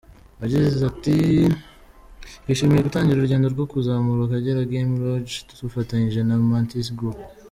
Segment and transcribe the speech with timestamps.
[0.41, 1.15] Yaize ati
[2.41, 7.19] “Twishimiye gutangira urugendo rwo kuzamura Akagera Game Lodge dufatanyije na Mantis Group.